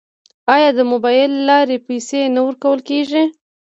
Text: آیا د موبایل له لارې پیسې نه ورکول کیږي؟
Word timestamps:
آیا 0.55 0.69
د 0.77 0.79
موبایل 0.91 1.31
له 1.37 1.43
لارې 1.49 1.77
پیسې 1.87 2.21
نه 2.35 2.41
ورکول 2.47 2.79
کیږي؟ 2.89 3.23